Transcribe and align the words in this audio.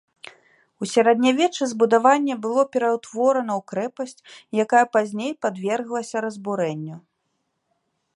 У 0.83 0.87
сярэднявеччы 0.93 1.63
збудаванне 1.73 2.37
было 2.45 2.63
пераўтворана 2.75 3.51
ў 3.59 3.65
крэпасць, 3.73 4.25
якая 4.63 4.81
пазней 4.97 5.31
падверглася 5.47 6.17
разбурэнню. 6.27 6.97